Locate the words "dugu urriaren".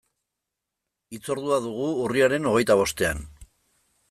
1.67-2.51